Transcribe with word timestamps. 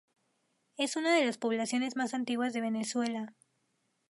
Es 0.77 0.95
una 0.95 1.15
de 1.15 1.23
las 1.25 1.37
poblaciones 1.37 1.95
más 1.95 2.15
antiguas 2.15 2.53
de 2.53 2.61
Venezuela. 2.61 3.35